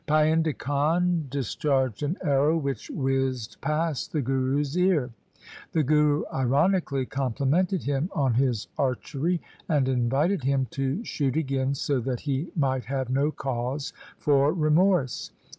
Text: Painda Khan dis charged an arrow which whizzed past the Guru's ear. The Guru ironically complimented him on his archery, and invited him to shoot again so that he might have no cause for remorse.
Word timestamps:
Painda 0.07 0.57
Khan 0.57 1.27
dis 1.29 1.53
charged 1.53 2.01
an 2.01 2.17
arrow 2.23 2.57
which 2.57 2.89
whizzed 2.89 3.61
past 3.61 4.11
the 4.11 4.21
Guru's 4.23 4.75
ear. 4.75 5.11
The 5.73 5.83
Guru 5.83 6.23
ironically 6.33 7.05
complimented 7.05 7.83
him 7.83 8.09
on 8.11 8.33
his 8.33 8.67
archery, 8.79 9.41
and 9.69 9.87
invited 9.87 10.43
him 10.43 10.65
to 10.71 11.03
shoot 11.05 11.35
again 11.37 11.75
so 11.75 11.99
that 11.99 12.21
he 12.21 12.51
might 12.55 12.85
have 12.85 13.11
no 13.11 13.29
cause 13.29 13.93
for 14.17 14.51
remorse. 14.51 15.29